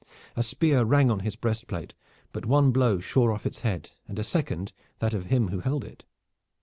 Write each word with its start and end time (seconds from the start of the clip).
A 0.35 0.41
spear 0.41 0.83
rang 0.83 1.11
on 1.11 1.19
his 1.19 1.35
breastplate, 1.35 1.93
but 2.31 2.43
one 2.47 2.71
blow 2.71 2.97
shore 2.97 3.31
off 3.31 3.45
its 3.45 3.59
head, 3.59 3.91
and 4.07 4.17
a 4.17 4.23
second 4.23 4.73
that 4.97 5.13
of 5.13 5.25
him 5.25 5.49
who 5.49 5.59
held 5.59 5.83
it. 5.85 6.05